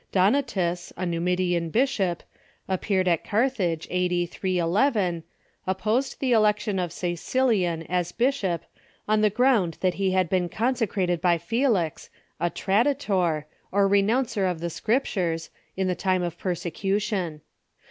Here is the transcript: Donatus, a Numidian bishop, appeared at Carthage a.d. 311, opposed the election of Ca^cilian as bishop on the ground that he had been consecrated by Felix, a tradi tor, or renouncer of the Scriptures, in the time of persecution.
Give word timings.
Donatus, 0.11 0.91
a 0.97 1.05
Numidian 1.05 1.69
bishop, 1.69 2.23
appeared 2.67 3.07
at 3.07 3.23
Carthage 3.23 3.87
a.d. 3.91 4.25
311, 4.25 5.21
opposed 5.67 6.19
the 6.19 6.31
election 6.31 6.79
of 6.79 6.89
Ca^cilian 6.89 7.85
as 7.87 8.11
bishop 8.11 8.63
on 9.07 9.21
the 9.21 9.29
ground 9.29 9.77
that 9.81 9.93
he 9.93 10.09
had 10.09 10.27
been 10.27 10.49
consecrated 10.49 11.21
by 11.21 11.37
Felix, 11.37 12.09
a 12.39 12.49
tradi 12.49 12.97
tor, 12.97 13.45
or 13.71 13.87
renouncer 13.87 14.47
of 14.49 14.59
the 14.59 14.71
Scriptures, 14.71 15.51
in 15.77 15.85
the 15.87 15.93
time 15.93 16.23
of 16.23 16.35
persecution. 16.35 17.41